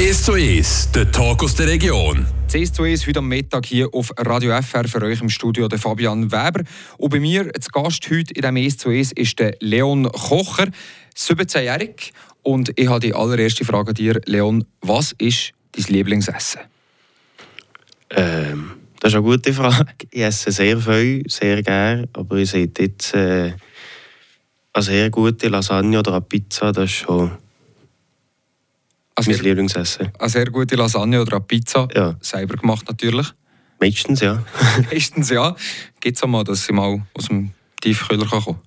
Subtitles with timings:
[0.00, 2.26] 1 zu 1, der Talk aus der Region.
[2.48, 5.78] CS zu 1 heute am Mittag hier auf Radio FR für euch im Studio der
[5.78, 6.62] Fabian Weber.
[6.96, 10.68] Und bei mir zu Gast heute in diesem 1 zu 1 ist der Leon Kocher,
[11.14, 12.14] 17-jährig.
[12.42, 14.64] Und ich habe die allererste Frage an dir, Leon.
[14.80, 16.62] Was ist dein Lieblingsessen?
[18.08, 18.70] Ähm,
[19.00, 19.92] das ist eine gute Frage.
[20.10, 23.52] Ich esse sehr viel, sehr gerne, aber ich sehe jetzt äh,
[24.72, 27.32] eine sehr gute Lasagne oder eine Pizza, das ist schon
[29.14, 30.10] Also, mein Lieblingsessen.
[30.18, 32.16] eine sehr gute Lasagne oder eine Pizza, Ja.
[32.20, 33.26] selber gemacht natürlich.
[33.80, 34.42] Meistens, ja.
[34.92, 35.54] Meistens ja.
[36.00, 38.58] Gibt es auch mal, dass sie mal aus dem Tiefkühler kann kommen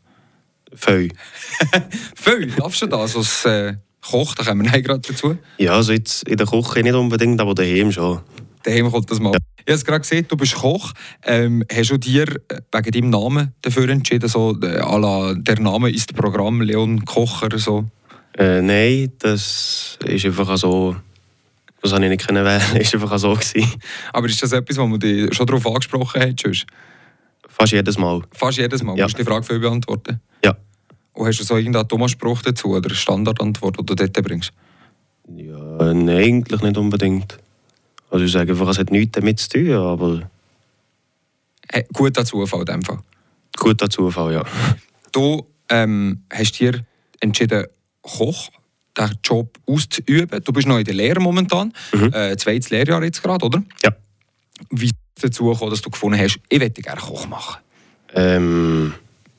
[0.76, 1.12] Viel.
[2.16, 4.34] Viel, darfst du das als äh, Koch?
[4.36, 5.38] Da kommen wir gerade dazu.
[5.60, 8.22] Ja, also jetzt in der Küche nicht unbedingt, aber daheim schon.
[8.64, 9.34] Daheim kommt das mal.
[9.66, 10.92] Ich habe es gerade gesehen, du bist Koch.
[11.24, 15.90] Ähm, hast du dir äh, wegen deinem Namen dafür entschieden, so äh, la, der Name
[15.92, 17.86] ist Programm, Leon Kocher, so?
[18.38, 20.96] Äh, nein, das ist einfach so.
[21.82, 22.62] Das habe ich nicht können wählen.
[22.80, 23.34] Das war einfach so.
[23.34, 23.72] Gewesen.
[24.14, 26.40] Aber ist das etwas, wo man dich schon darauf angesprochen hat?
[26.40, 26.66] sonst?
[27.48, 28.22] Fast jedes Mal.
[28.32, 28.98] Fast jedes Mal.
[28.98, 29.06] Ja.
[29.06, 30.20] Musst du die Frage viel beantworten?
[30.44, 30.56] Ja.
[31.14, 34.52] Und hast du so irgendeinen dummen Spruch dazu oder eine Standardantwort, die du dort bringst?
[35.36, 37.38] Ja, nein, eigentlich nicht unbedingt.
[38.10, 40.30] Also ich sage einfach, es hat nichts damit zu tun, aber
[41.72, 43.00] Hey, guter Zufall in dem Fall.
[43.58, 44.44] guter Zufall, ja.
[45.12, 46.86] Du ähm, hast dir
[47.20, 47.66] entschieden,
[48.04, 48.50] Koch,
[48.98, 50.44] den Job auszuüben.
[50.44, 51.74] Du bist noch in der Lehre momentan.
[51.92, 52.14] Mhm.
[52.14, 53.64] Äh, zweites Lehrjahr jetzt gerade, oder?
[53.82, 53.92] Ja.
[54.70, 57.62] Wie dazu gekommen, dass du gefunden hast, ich möchte gerne Koch machen?
[58.14, 58.94] Ähm,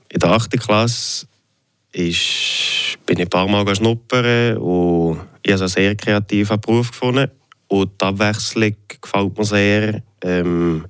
[0.08, 0.58] in der 8.
[0.58, 1.26] Klasse
[1.92, 7.30] ist, bin ich ein paar Mal schnuppern und ich habe einen sehr kreativen Beruf gefunden.
[7.68, 10.02] Und die Abwechslung gefällt mir sehr.
[10.22, 10.86] Ähm,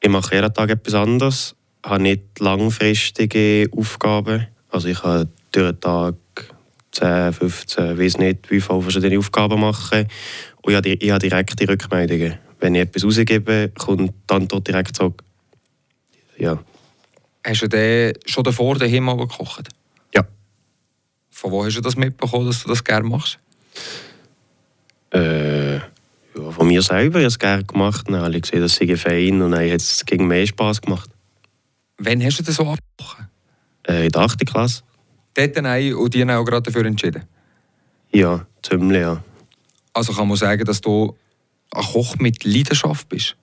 [0.00, 4.48] ich mache jeden Tag etwas anderes, habe nicht langfristige Aufgaben.
[4.68, 6.14] Also ich kann durch den Tag
[6.92, 10.06] 10, 15, weiß nicht, wie viele verschiedene Aufgaben machen.
[10.62, 12.38] Und ich habe, ich habe direkte Rückmeldungen.
[12.60, 15.22] Wenn ich etwas rausgebe, kommt die Antwort direkt zurück.
[16.38, 16.58] Ja.
[17.44, 19.68] Hast du denn schon davor daheim mal gekocht?
[20.14, 20.24] Ja.
[21.30, 23.38] Von wo hast du das mitbekommen, dass du das gerne machst?
[25.12, 27.18] Äh, ja, von mir selber.
[27.18, 28.06] Ich habe es gerne gemacht.
[28.06, 31.10] Dann habe ich gesehen, dass sie fein und dann hat es gegen mehr Spass gemacht.
[31.98, 33.24] Wann hast du das so angekocht?
[33.88, 34.46] Äh, in der 8.
[34.46, 34.82] Klasse?
[35.34, 37.24] Dort nein und die auch gerade dafür entschieden.
[38.12, 39.22] Ja, ziemlich, ja.
[39.94, 41.16] Also kann man sagen, dass du
[41.74, 43.36] ein Koch mit Leidenschaft bist?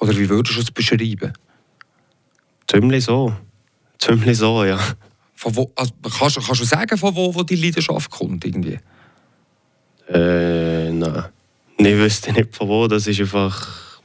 [0.00, 1.32] Oder wie würdest du es beschreiben?
[2.70, 3.34] Ziemlich so.
[3.98, 4.78] Ziemlich so, ja.
[5.34, 8.44] Von wo, also kannst, du- kannst du sagen, von wo, wo die Leidenschaft kommt?
[8.44, 8.78] Irgendwie?
[10.08, 11.24] Äh, nein.
[11.78, 12.88] Ich wüsste nicht von wo.
[12.88, 14.00] Das ist einfach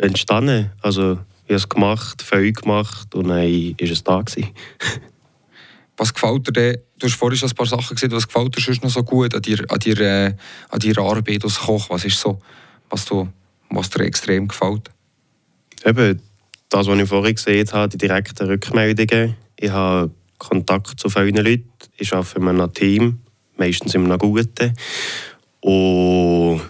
[0.00, 0.70] entstanden.
[0.82, 1.12] Also,
[1.44, 4.22] ich habe es gemacht, viel gemacht und dann war es da.
[5.98, 6.78] Was gefällt dir denn?
[6.98, 9.34] Du hast vorhin schon ein paar Sachen gesehen, was gefällt dir sonst noch so gut
[9.34, 10.34] an dir, an dir, äh,
[10.70, 11.90] an deiner Arbeit als Koch?
[11.90, 12.40] Was ist so,
[12.88, 13.28] was, du,
[13.70, 14.90] was dir extrem gefällt?
[15.84, 16.22] Eben,
[16.68, 19.34] das, was ich vorhin gesehen habe, die direkten Rückmeldungen.
[19.58, 21.68] Ich habe Kontakt zu vielen Leuten.
[21.96, 23.18] Ich arbeite in einem Team,
[23.56, 24.74] meistens in einem guten.
[25.60, 26.60] Und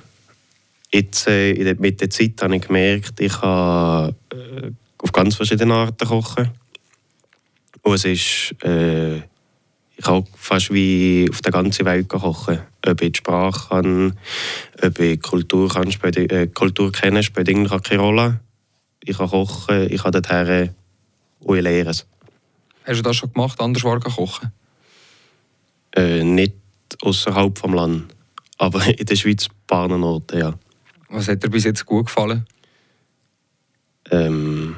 [0.90, 6.08] jetzt, äh, mit der Zeit habe ich gemerkt, ich kann äh, auf ganz verschiedene Arten
[6.08, 6.50] kochen.
[7.88, 12.58] Und es ist, äh, ich kann fast wie auf der ganzen Welt kochen.
[12.86, 14.18] Ob ich die Sprache kann,
[14.82, 18.40] ob ich die Kultur, kann, spielt, äh, Kultur kenne, spielt eigentlich keine Rolle.
[19.02, 20.74] Ich kann kochen, ich kann dorthin
[21.40, 22.06] und ich lehre es.
[22.84, 24.52] Hast du das schon gemacht, anders war kochen?
[25.96, 26.56] Äh, nicht
[27.00, 28.14] außerhalb vom Land,
[28.58, 30.52] aber in der Schweiz ein paar Orten, ja.
[31.08, 32.44] Was hat dir bis jetzt gut gefallen?
[34.10, 34.76] Ähm,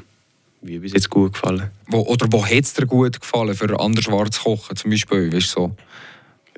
[0.62, 1.70] wie bis jetzt gut gefallen.
[1.88, 4.76] Wo, oder wo hat es dir gut gefallen, für anders war zu kochen?
[4.76, 5.74] Zum Beispiel, weißt so.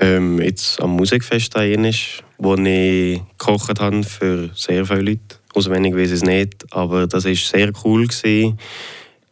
[0.00, 5.36] Ähm, jetzt am Musikfest ist, wo ich gekocht habe für sehr viele Leute.
[5.54, 8.06] Auswendig weiß ich es nicht, aber das war sehr cool.
[8.06, 8.58] Gewesen.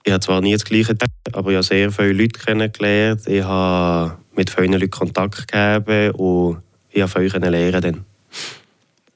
[0.04, 3.26] Ich habe zwar nie das Gleiche gedacht, aber ich habe sehr viele Leute kennengelernt.
[3.26, 6.59] Ich habe mit vielen Leuten Kontakt gegeben und
[6.91, 8.09] ich habe von euch lernen.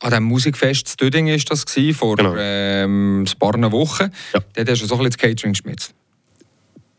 [0.04, 2.34] An diesem Musikfest in Döding war das, gewesen, vor Genau.
[2.36, 4.10] ähm, ein paar Wochen.
[4.34, 4.40] Ja.
[4.52, 5.94] Dort hast du so ein bisschen das Catering geschmitzt.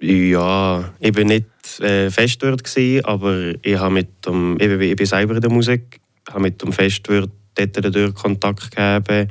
[0.02, 1.46] Ja, ich bin nicht
[1.81, 5.42] äh, fest dort gewesen, aber ich habe mit dem, ich bin, ich bin selber in
[5.42, 6.00] der Musik,
[6.30, 9.30] habe mit dem Festwirt dort dadurch Kontakt gegeben,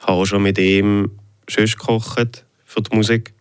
[0.00, 1.12] habe auch schon mit ihm
[1.48, 3.32] sonst gekocht für die Musik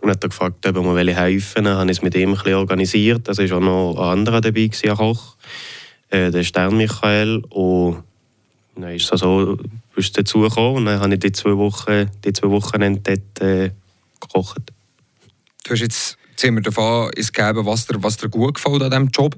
[0.00, 1.64] und hat er gefragt, ob er mir helfen will.
[1.64, 3.26] Dann habe ich es mit ihm ein bisschen organisiert.
[3.26, 5.36] Es war auch noch ein anderer dabei, ein Koch,
[6.10, 8.04] äh, der Stern Michael und
[8.82, 9.58] dann ist es so,
[9.96, 13.70] ist dazu gekommen und dann habe ich die zwei Wochen, die zwei Wochen dort äh,
[14.20, 14.72] gekocht.
[15.64, 19.08] Du hast jetzt ziemlich davon ins gegeben, was dir, was dir gut gefällt an diesem
[19.08, 19.36] Job.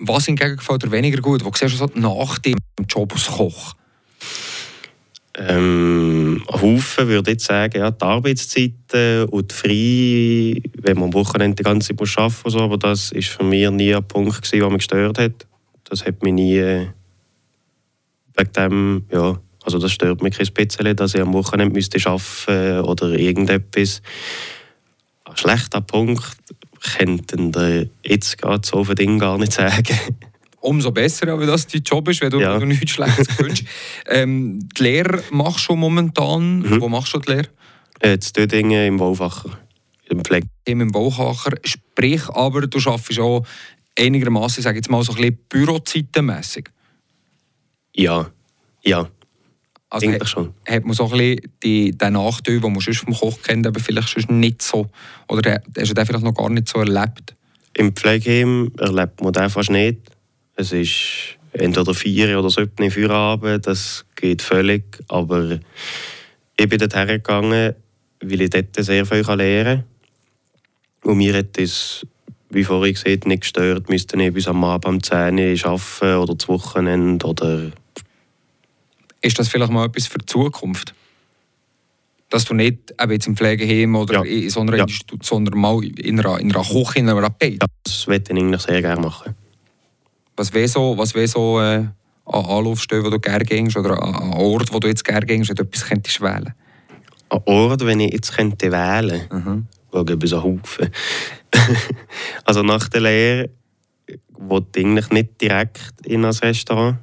[0.00, 1.44] Was hingegen gefällt dir weniger gut?
[1.44, 2.56] Wo siehst du so nach dem
[2.88, 3.74] Job als Koch?
[5.40, 11.56] Ähm, Haufen würde ich sagen, ja, die Arbeitszeiten und die Frei, wenn man am Wochenende
[11.56, 14.42] die ganze Zeit muss arbeiten muss, so, aber das war für mich nie ein Punkt,
[14.42, 15.46] gewesen, der mich gestört hat.
[15.84, 16.86] Das hat mich nie äh,
[18.38, 22.84] wegen dem, ja, also das stört mich ein bisschen, dass ich am Wochenende müsste arbeiten
[22.86, 24.00] oder irgendetwas.
[25.24, 26.24] Ein schlechter Punkt
[26.96, 29.98] könnten ihr jetzt gerade so für Dinge gar nicht sagen.
[30.60, 32.58] Umso besser, weil das dein Job ist, wenn du, Ja.
[32.58, 33.64] du nichts Schlechtes wünschst.
[34.06, 36.60] ähm, die Lehre machst du momentan.
[36.60, 36.80] Mhm.
[36.80, 37.48] Wo machst du die Lehre?
[38.00, 39.58] Äh, zu Dödingen im Wolfacher,
[40.08, 40.46] im Pflege.
[40.64, 41.52] Im Bauhacher.
[41.64, 43.44] Sprich aber, du arbeitest auch
[43.98, 46.70] einigermaßen, sage jetzt mal, so ein bisschen bürozeitenmässig.
[47.98, 48.30] Ja,
[48.84, 49.08] ja,
[49.90, 50.54] Also eigentlich hat, schon.
[50.66, 53.80] hat man so ein bisschen die, den Nachteil, den man sonst vom Koch kennt, aber
[53.80, 54.88] vielleicht sonst nicht so.
[55.28, 57.34] Oder hast du den vielleicht noch gar nicht so erlebt?
[57.74, 59.98] Im Pflegeheim erlebt man das fast nicht.
[60.54, 64.84] Es ist entweder vier oder sieben Feierabend, das geht völlig.
[65.08, 65.58] Aber
[66.56, 67.74] ich bin dort hergegangen,
[68.20, 69.84] weil ich dort sehr viel lernen
[71.02, 71.10] kann.
[71.10, 72.06] Und mir hat es,
[72.50, 76.34] wie vorhin gesagt, nicht gestört, müsste ich bis am Abend um 10 Uhr arbeiten oder
[76.34, 77.70] das Wochenende oder
[79.20, 80.94] Ist das vielleicht mal etwas für die Zukunft?
[82.30, 84.22] Dass du nicht eben jetzt im Pflegeheim oder Ja.
[84.24, 84.84] in so einer Ja.
[84.84, 87.62] Institution, sondern mal in einer, in einer Küche, in einer Bett.
[87.84, 89.34] das möchte ich eigentlich sehr gerne machen.
[90.36, 91.86] Was wäre so, was wär so äh,
[92.26, 95.56] an Anlaufstellen, wo du gerne gehst oder an Ort, wo du jetzt gerne gehst, wenn
[95.56, 96.52] du etwas könntest wählen?
[97.30, 99.66] An Ort, wenn ich jetzt könnte wählen könnte, Mhm.
[99.90, 100.90] Schauen wir so Haufen.
[102.44, 103.50] also nach der Lehre
[104.36, 106.98] wollte ich eigentlich nicht direkt in ein Restaurant.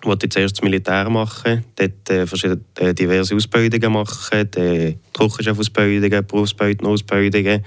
[0.00, 6.26] Ich wollte zuerst das Militär machen, dort äh, verschiedene, äh, diverse Ausbildungen machen, die Trockenchef-Ausbildungen,
[6.26, 7.64] Berufsbildner-Ausbildungen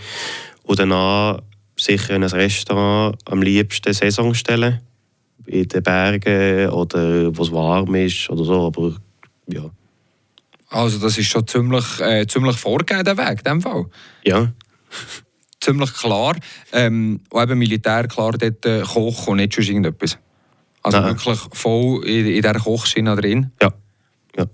[0.64, 1.42] und danach
[1.76, 4.82] sicher in ein Restaurant am liebsten Saison stellen.
[5.48, 8.96] In den Bergen oder wo es warm ist oder so, aber
[9.48, 9.70] ja.
[10.70, 13.86] Also das ist schon ziemlich, äh, ziemlich vorgegeben, der Weg, in dem Fall.
[14.24, 14.54] Ja,
[15.60, 16.36] Ziemlich klar.
[16.72, 20.18] Ähm, und eben Militär, klar, dort äh, Koch und nicht schon irgendetwas.
[20.90, 21.16] Also Nein.
[21.16, 23.52] wirklich voll in, in dieser Kochschiene drin.
[23.62, 23.72] ja,
[24.38, 24.46] ja.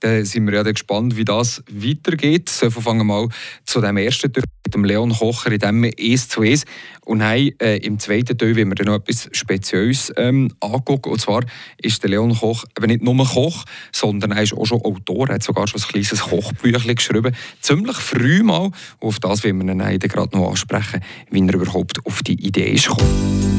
[0.00, 2.48] Dann sind wir ja dann gespannt, wie das weitergeht.
[2.48, 3.28] So, fangen wir mal
[3.64, 6.64] zu dem ersten Teil mit dem Leon Kocher in dem «Es zu Es».
[7.04, 11.10] Und haben, äh, im zweiten Teil wollen wir dann noch etwas Spezielles ähm, angucken.
[11.10, 11.42] Und zwar
[11.78, 15.28] ist der Leon Koch eben nicht nur Koch, sondern er ist auch schon Autor.
[15.28, 17.34] Er hat sogar schon ein kleines Kochbüchlein geschrieben.
[17.60, 18.70] Ziemlich früh mal.
[19.00, 21.00] Und auf das wollen wir ihn dann gerade noch ansprechen,
[21.30, 23.53] wie er überhaupt auf die Idee ist gekommen.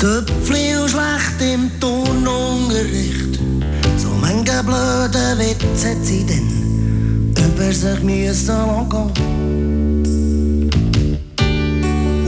[0.00, 3.38] Zöpfli und schlecht im Turnunterricht.
[3.98, 8.88] So manche blöde Witze hat sie denn über sich müssen lassen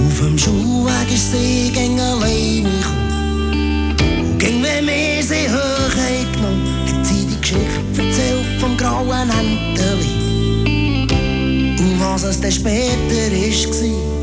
[0.04, 3.96] Auf dem Schulweg ist sie gegen alleine gekommen.
[4.20, 9.30] Und ging, wenn wir sie hoch haben genommen, hat sie die Geschichte erzählt vom grauen
[9.30, 10.12] Enteli.
[11.78, 14.21] Und was es dann später ist, war.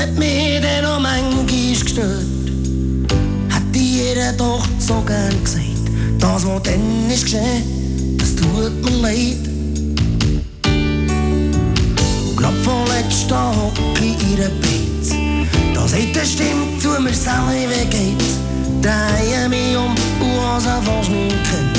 [0.00, 2.24] Hat mich dann noch manchmal gestört.
[3.48, 5.66] Hätte jeder doch so gern gesagt.
[6.18, 9.36] Das, was dann ist geschehen, das tut mir leid.
[12.36, 15.10] Grad vorletzt da hock ich in ihrer Beiz.
[15.74, 18.38] Da sagt eine Stimme zu mir selber, wie geht's?
[18.80, 21.78] Drehe mich um und was er fast nicht kennt.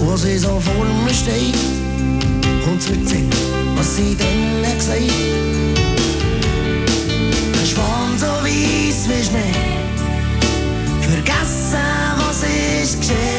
[0.00, 1.58] Und sie so vor mir steht
[2.66, 3.34] und erzählt,
[3.76, 5.63] was sie denn hat gesagt.
[9.08, 9.52] Weiss wie Schnee.
[11.00, 11.78] Vergessen,
[12.18, 13.33] was ist geschehen.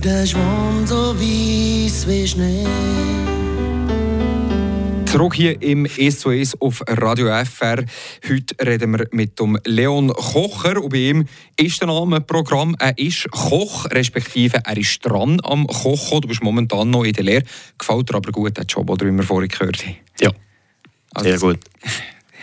[0.00, 2.64] Für den Schwarm so weiss wie Schnee.
[5.04, 7.84] Zurück hier im S2S auf Radio FR.
[8.26, 10.82] Heute reden wir mit dem Leon Kocher.
[10.82, 12.74] Und bei ihm ist der Name Programm.
[12.78, 16.22] Er ist Koch, respektive er ist dran am Kochen.
[16.22, 17.44] Du bist momentan noch in der Lehre.
[17.76, 19.96] Gefällt dir aber gut, der Job, den wir vorhin gehört haben.
[20.18, 20.30] Ja,
[21.12, 21.58] Also, sehr gut.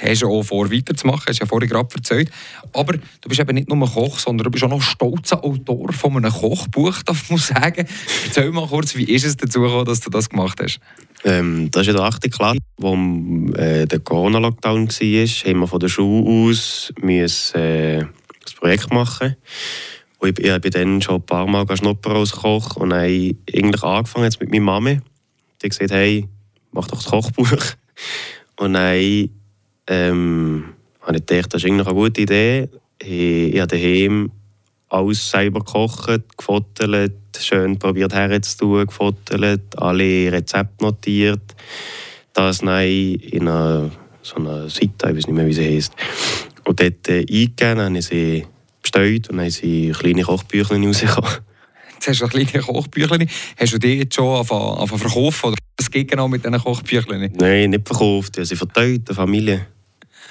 [0.02, 2.32] Hast du auch vor, weiterzumachen, hast ja vorhin gerade erzählt.
[2.74, 6.18] Aber du bist eben nicht nur Koch, sondern du bist auch noch stolzer Autor von
[6.18, 7.88] einem Kochbuch, darf man sagen.
[8.26, 10.80] Erzähl mal kurz, wie ist es dazu gekommen, dass du das gemacht hast?
[11.24, 12.32] Ähm, das ist in der 8.
[12.32, 12.96] Klasse, wo
[13.56, 18.06] äh, der Corona-Lockdown war, haben wir von der Schule aus müssen, äh,
[18.44, 19.36] das Projekt machen.
[20.20, 23.84] Und ich, ich bin dann schon ein paar Mal schnuppern als Koch und habe eigentlich
[23.84, 24.90] angefangen jetzt mit meiner Mama.
[24.92, 26.28] Die hat gesagt, hey,
[26.72, 27.76] mach doch das Kochbuch.
[28.58, 29.30] Und dann
[29.88, 32.70] ähm, habe ich gedacht, das ist eigentlich eine gute Idee.
[33.00, 34.32] Ich, ich habe daheim
[34.90, 41.56] alles selber gekocht, gefottelt, schön probiert herzutun, gefottelt, alle Rezepte notiert.
[42.34, 43.92] Das dann in einer,
[44.22, 45.94] so einer Seite, ich weiß nicht mehr, wie sie heisst.
[46.66, 48.46] Und dort äh, eingegeben, habe ich sie
[48.82, 51.32] bestellt und dann sind kleine Kochbüchlein rausgekommen.
[51.94, 53.28] Jetzt hast du ein kleines Kochbüchlein.
[53.58, 55.48] Hast du die jetzt schon angefangen angefangen zu verkaufen?
[55.48, 57.32] Oder was geht genau mit diesen Kochbüchlein?
[57.36, 59.66] Nein, nicht verkauft, ich habe sie verteilt, der Familie.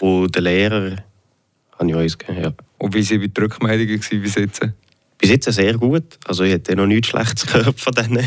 [0.00, 0.96] Und der Lehrer
[1.78, 2.52] habe ich uns gegeben, ja.
[2.78, 4.60] Und wie waren die Rückmeldungen bis jetzt?
[5.18, 6.18] Bis jetzt sehr gut.
[6.26, 8.26] Also ich hätte noch nichts Schlechtes gehört von denen.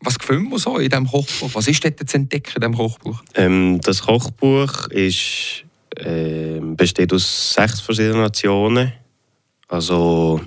[0.00, 1.50] Was gefällt mir so in diesem Kochbuch?
[1.52, 3.22] Was ist dort zu entdecken in diesem Kochbuch?
[3.34, 5.64] Ähm, das Kochbuch ist,
[5.98, 8.92] ähm, besteht aus sechs verschiedenen Nationen.
[9.68, 10.40] Also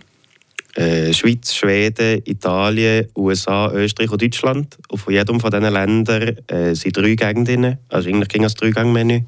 [0.76, 4.78] äh, Schweiz, Schweden, Italien, USA, Österreich und Deutschland.
[4.90, 7.78] Und von jedem von diesen Ländern äh, sind drei Gänge drin.
[7.90, 9.22] Also eigentlich ging es Drei-Gang-Menü.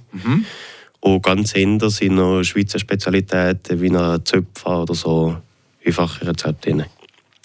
[1.05, 5.38] Und ganz hinter sind noch Schweizer Spezialitäten wie ein Zöpfer oder so
[5.85, 6.85] einfache Rezepte drin.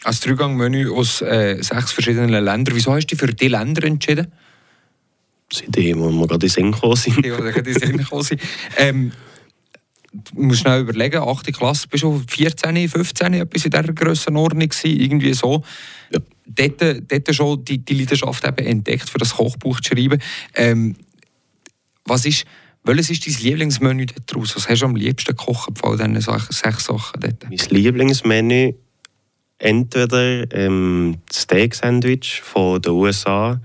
[0.02, 2.74] Als Dreigang-Menü aus äh, sechs verschiedenen Ländern.
[2.74, 4.32] Wieso hast du dich für diese Länder entschieden?
[5.68, 7.18] Die, wo wir gerade in Sinn gekommen sind.
[7.18, 8.40] Die, die gerade in Sinn gekommen sind.
[8.78, 9.12] Ähm,
[10.10, 11.52] du musst schnell überlegen, 8.
[11.52, 15.62] Klasse, bist du 14, 15, etwas in dieser Grössenordnung gewesen, irgendwie so.
[16.10, 16.20] Ja.
[16.46, 16.80] Dort,
[17.12, 20.18] dort schon die, die Leidenschaft eben entdeckt, für das Kochbuch zu schreiben.
[20.54, 20.96] Ähm,
[22.06, 22.46] was ist,
[22.84, 24.56] welches ist dein Lieblingsmenü daraus?
[24.56, 27.44] Was hast du am liebsten gekocht von all diesen Sachen- sechs Sachen dort?
[27.48, 28.74] Mein Lieblingsmenü
[29.58, 33.60] entweder ähm, das Steak-Sandwich von den USA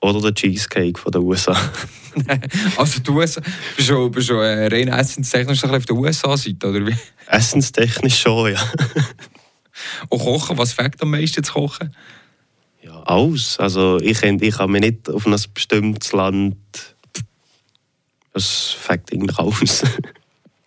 [0.00, 1.54] oder der Cheesecake von den USA.
[2.76, 3.40] also du bist
[3.78, 6.96] schon, bist schon äh, rein essenstechnisch auf der USA-Seite, oder wie?
[7.26, 8.60] Essenstechnisch schon, ja.
[10.08, 11.94] Und kochen, was fängt am meisten zu kochen?
[12.82, 13.58] ja alles.
[13.58, 16.56] Also ich, ich kann mich nicht auf ein bestimmtes Land...
[18.32, 19.82] Das fängt eigentlich aus.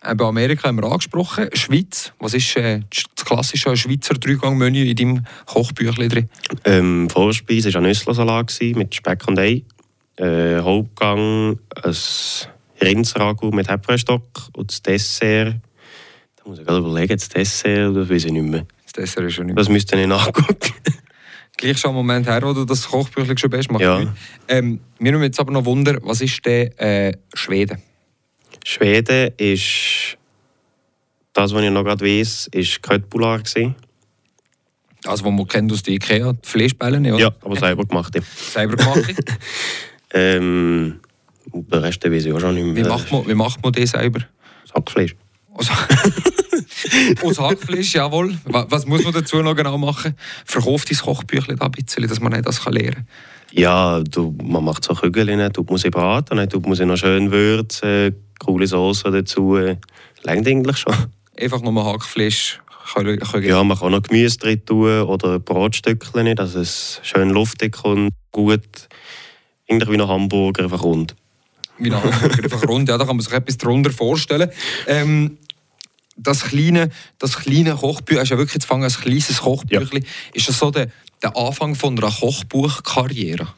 [0.06, 1.48] Eben Amerika haben wir angesprochen.
[1.54, 6.28] Schweiz, was ist äh, das klassische Schweizer Dreigang-Menü in deinem Kochbüchlein drin?
[6.64, 9.62] ähm, Vorspeise war ein Nüsslersalat mit Speck und Ei.
[10.16, 11.96] Äh, Hauptgang ein
[12.80, 15.56] Rindsragout mit Heprenstock und das Dessert...
[16.36, 18.66] Da muss ich gerade überlegen, das Dessert, das weiß ich nicht mehr.
[18.84, 19.64] Das Dessert ist schon nicht mehr.
[19.64, 20.74] Das müsste ich nachgucken.
[21.56, 23.70] Gleich schon einen Moment her, wo du das Kochbüchlein schon bist.
[23.78, 24.12] Ja.
[24.48, 27.80] Ähm, mir nimmt jetzt aber noch Wunder, was ist denn äh, Schweden?
[28.64, 30.18] Schweden ist...
[31.32, 33.42] Das, was ich noch gerade weiss, ist Köttbullar.
[35.06, 37.18] Also, was man kennt aus der Ikea, die Fleischbälle, oder?
[37.18, 38.14] Ja, aber selber gemacht.
[38.52, 39.14] Selber gemacht.
[40.16, 41.00] Ähm,
[41.52, 42.76] den Rest weiß ich auch schon nicht mehr.
[42.76, 44.20] Wie macht man, wie macht man das selber?
[44.72, 45.16] Hackfleisch.
[45.52, 45.68] Aus,
[47.22, 48.36] aus Hackfleisch, jawohl.
[48.44, 50.14] Wa- Was muss man dazu noch genau machen?
[50.44, 53.06] Verkauft dein Kochbüchlein da ein bisschen, dass man nicht das kann lernen kann?
[53.52, 57.30] Ja, du, man macht so Kügeln, tut man sie braten, tut man sie noch schön
[57.30, 59.56] würzen, coole Soße dazu.
[60.22, 60.94] Längt eigentlich schon.
[61.38, 62.60] Einfach nur Hackfleisch
[62.92, 67.72] können, können Ja, man kann noch Gemüse drin tun oder Brotstückchen, dass es schön luftig
[67.76, 68.88] kommt, gut.
[69.66, 71.14] Irgendwie wie ein Hamburger, einfach rund.
[71.78, 72.88] wie ein Hamburger, einfach rund.
[72.88, 74.50] Ja, da kann man sich etwas darunter vorstellen.
[74.86, 75.38] Ähm,
[76.16, 80.04] das kleine, das kleine Kochbuch, hast ja wirklich jetzt fangen als kleines Kochbüchlein.
[80.32, 80.90] Ist das so der,
[81.22, 83.48] der Anfang von einer Kochbuchkarriere?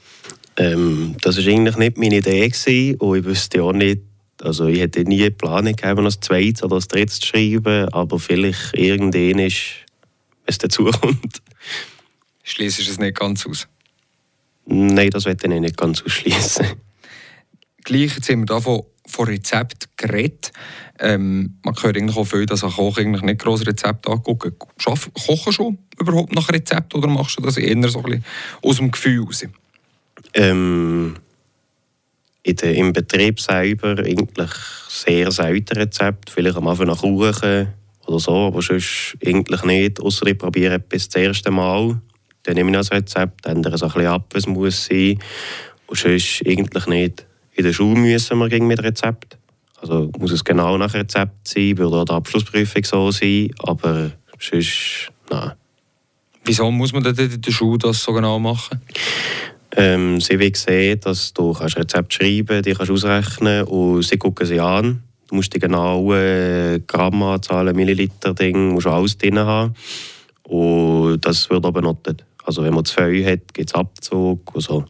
[0.56, 4.00] Ähm, das war eigentlich nicht meine Idee gewesen, und ich wüsste auch nicht,
[4.42, 8.18] also ich hätte nie Planung gegeben, noch ein zweites oder ein drittes zu schreiben, aber
[8.18, 9.56] vielleicht irgendwann ist,
[10.44, 11.42] wenn es dazu kommt.
[12.42, 13.68] Schließlich ist es nicht ganz aus.
[14.66, 16.66] Nein, das werde ich nicht ganz ausschließen.
[17.84, 18.60] Gleich jetzt haben wir da
[19.06, 20.52] von, Rezept geredet.
[20.98, 24.54] Ähm, man hört eigentlich auch viel, dass ein Koch eigentlich nicht groß Rezept angucken.
[24.78, 28.02] Schaff, kochen schon überhaupt nach Rezept oder machst du das eher so
[28.62, 29.46] aus dem Gefühl raus?
[30.34, 31.16] Ähm,
[32.46, 34.50] in der, Im Betrieb selber eigentlich
[34.88, 36.30] sehr selten Rezept.
[36.30, 37.72] Vielleicht am Anfang nach Kuchen
[38.06, 40.00] oder so, aber sonst eigentlich nicht.
[40.00, 42.00] Außer ich probiere etwas das erste Mal.
[42.44, 45.18] Dann nehme ich das Rezept, ändere es ein bisschen ab, was muss sein.
[45.88, 47.25] Und sonst eigentlich nicht.
[47.56, 49.38] In der Schule müssen wir gegen mit Rezept.
[49.80, 53.50] Also muss es genau nach Rezept sein, würde auch die Abschlussprüfung so sein.
[53.58, 55.52] Aber sonst, nein.
[56.44, 58.80] Wieso muss man denn in der Schule das so genau machen?
[59.74, 64.46] Ähm, sie will sehen, dass du kannst Rezept schreiben die kannst ausrechnen und sie gucken
[64.46, 65.02] sie an.
[65.28, 69.74] Du musst die genauen Grammanzahlen, Milliliter Ding, musst alles drin haben.
[70.44, 72.24] Und das wird auch benotet.
[72.44, 74.84] Also wenn man zu viel hat, gibt es Abzug und so.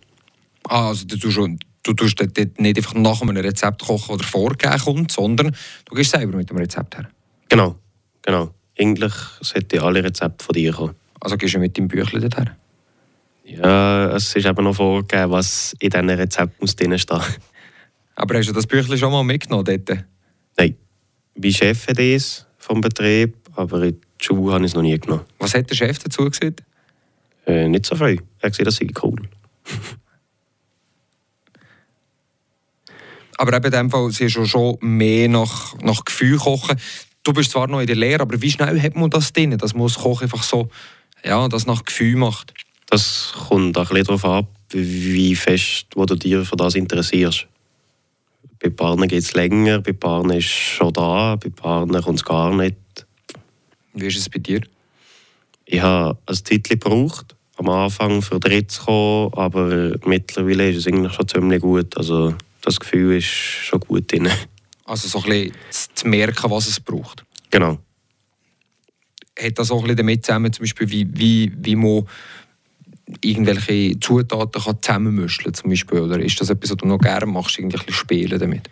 [0.69, 4.79] Ah, also du, schon- du tust dort nicht einfach nach einem Rezept kochen oder vorgegeben
[4.79, 7.09] kommt, sondern du gehst selber mit dem Rezept her.
[7.49, 7.77] Genau,
[8.23, 8.53] genau.
[8.79, 10.95] Eigentlich sollten alle Rezepte von dir kommen.
[11.21, 12.57] Also gehst du mit deinem Büchlein dort her.
[13.45, 17.21] Ja, es ist eben noch vorgegeben, was in diesen Rezept muss drin stehen.
[18.17, 20.05] Aber hast du das Büchlein schon mal mitgenommen dort?
[20.59, 20.77] Nein,
[21.35, 24.99] wie Chef hat es vom Betrieb, aber in die Schule habe ich es noch nie
[24.99, 25.25] genommen.
[25.39, 26.63] Was hat der Chef dazu gesagt?
[27.47, 28.17] Äh, nicht so viel.
[28.41, 29.29] Er hat gesagt, das sei cool.
[33.39, 36.77] Aber eben in dem Fall, sie ist schon, schon mehr nach, nach Gefühl kochen.
[37.23, 39.75] Du bist zwar noch in der Lehre, aber wie schnell hat man das drin, dass
[39.75, 40.69] man das Kochen einfach so,
[41.25, 42.55] ja, das nach Gefühl macht?
[42.89, 47.47] Das kommt auch ein bisschen darauf ab, wie fest wo du dich für das interessierst.
[48.63, 52.25] Bei Paaren geht es länger, bei Paaren ist es schon da, bei Paaren kommt es
[52.25, 52.77] gar nicht.
[53.93, 54.61] Wie ist es bei dir?
[55.65, 60.87] Ich habe ein Zeit gebraucht, am Anfang für drin zu kommen, aber mittlerweile ist es
[60.87, 61.97] eigentlich schon ziemlich gut.
[61.97, 62.35] Also
[62.67, 64.29] das Gefühl ist schon gut drin.
[64.85, 65.53] Also so ein bisschen
[65.95, 67.25] zu- merken, was es braucht.
[67.51, 67.79] Genau.
[69.39, 72.07] Hat das auch ein bisschen damit zusammen, zum Beispiel, wie, wie, wie man
[73.21, 76.01] irgendwelche Zutaten kann zusammenmischen zum Beispiel?
[76.01, 78.69] Oder ist das etwas, was du noch gerne machst, irgendwie ein bisschen spielen damit?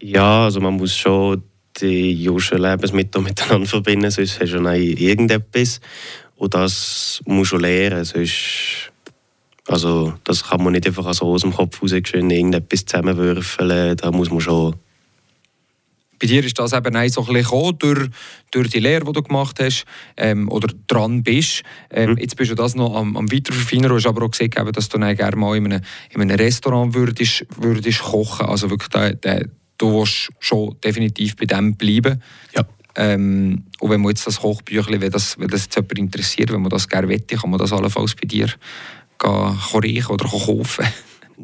[0.00, 1.42] Ja, also man muss schon
[1.80, 5.80] die jüdischen Lebensmittel miteinander verbinden, sonst hast du noch irgendetwas.
[6.36, 8.92] Und das musst du lernen, sonst...
[9.66, 14.10] Also das kann man nicht einfach so aus dem Kopf raus schön irgendetwas zusammenwürfeln, da
[14.10, 14.76] muss man schon...
[16.20, 18.08] Bei dir ist das eben auch so ein bisschen gekommen, durch,
[18.52, 19.84] durch die Lehre, die du gemacht hast
[20.16, 21.64] ähm, oder dran bist.
[21.90, 23.88] Ähm, Jetzt bist du das noch am, am Weiterverfeinern.
[23.88, 26.36] Du hast aber auch gesehen, eben, dass du dann gerne mal in einem, in einem
[26.36, 28.46] Restaurant würdest, würdest kochen.
[28.46, 29.40] Also wirklich, da, da,
[29.76, 32.22] du willst schon definitiv bei dem bleiben.
[32.54, 32.64] Ja.
[32.94, 36.62] Ähm, und wenn man jetzt das Kochbüchlein, wenn das, wenn das jetzt jemand interessiert, wenn
[36.62, 38.48] man das gerne wette, kann man das allenfalls bei dir
[39.28, 40.86] reichen oder kaufen.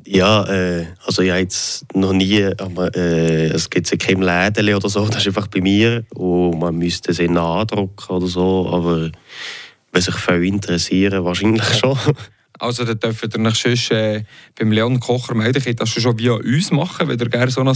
[0.05, 4.75] Ja, äh, also ich habe jetzt noch nie, aber, äh, es gibt ja kein Läden
[4.75, 8.71] oder so, das ist einfach bei mir und man müsste es in andrucken oder so,
[8.73, 9.11] aber
[9.93, 11.99] wenn sich viele interessieren, wahrscheinlich schon.
[12.61, 14.23] Also dann dürft ihr euch sonst äh,
[14.59, 17.75] beim Leon Kocher melden, könnt das schon via uns machen, wenn ihr gerne so ein,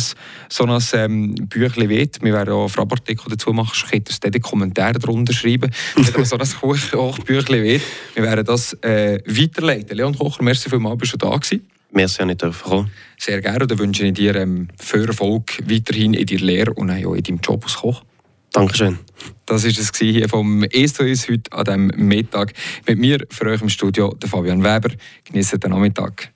[0.49, 2.23] so ein ähm, Büchlein wollt.
[2.23, 5.70] Wir werden auch Frabartikel dazu machen, könnt ihr es dann in die Kommentare darunter schreiben,
[5.97, 7.83] wenn ihr so ein Koch- Kochbüchlein wollt.
[8.14, 9.97] Wir werden das äh, weiterleiten.
[9.97, 11.66] Leon Kocher, merci vielmals, bist du da gewesen.
[11.92, 12.90] Merci an nicht dürfen kommen.
[13.18, 16.90] Sehr gerne und dann wünsche ich dir ähm, viel Erfolg weiterhin in deiner Lehre und
[16.90, 18.03] auch in deinem Job als Koch.
[18.53, 18.99] Dankeschön.
[19.46, 22.52] Das war es hier vom «Es zu uns» heute an diesem Mittag.
[22.87, 24.94] Mit mir für euch im Studio, der Fabian Weber.
[25.24, 26.22] Genießt den Nachmittag.
[26.22, 26.35] Ciao.